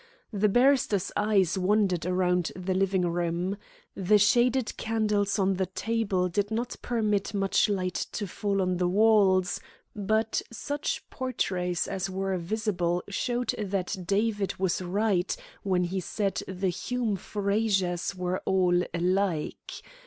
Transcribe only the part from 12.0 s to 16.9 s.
were visible showed that David was right when he said the